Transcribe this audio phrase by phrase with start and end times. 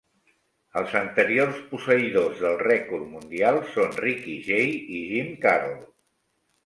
[0.79, 5.81] Els anteriors posseïdors del rècord mundial són Ricky Jay i Jim Karol.